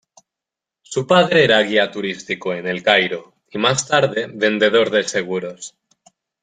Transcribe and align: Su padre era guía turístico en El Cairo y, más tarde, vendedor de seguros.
Su 0.81 1.05
padre 1.05 1.43
era 1.43 1.61
guía 1.61 1.91
turístico 1.91 2.55
en 2.55 2.65
El 2.65 2.81
Cairo 2.81 3.35
y, 3.51 3.59
más 3.59 3.87
tarde, 3.87 4.25
vendedor 4.33 4.89
de 4.89 5.03
seguros. 5.03 5.75